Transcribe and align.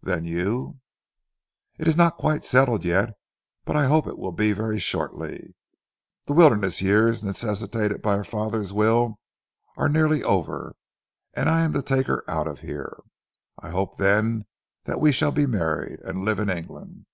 "Then 0.00 0.24
you" 0.24 0.80
"It 1.78 1.86
is 1.86 1.98
not 1.98 2.16
quite 2.16 2.46
settled 2.46 2.82
yet, 2.82 3.10
but 3.66 3.76
I 3.76 3.88
hope 3.88 4.06
it 4.06 4.18
will 4.18 4.32
be 4.32 4.52
very 4.54 4.78
shortly. 4.78 5.54
The 6.24 6.32
wilderness 6.32 6.80
years 6.80 7.22
necessitated 7.22 8.00
by 8.00 8.16
her 8.16 8.24
father's 8.24 8.72
will 8.72 9.20
are 9.76 9.90
nearly 9.90 10.24
over, 10.24 10.76
and 11.34 11.46
I 11.46 11.60
am 11.62 11.74
to 11.74 11.82
take 11.82 12.06
her 12.06 12.24
'out' 12.26 12.46
from 12.46 12.66
here. 12.66 13.00
I 13.58 13.68
hope 13.68 13.98
then 13.98 14.46
that 14.84 14.98
we 14.98 15.12
shall 15.12 15.30
be 15.30 15.44
married, 15.44 16.00
and 16.00 16.24
live 16.24 16.38
in 16.38 16.48
England." 16.48 17.04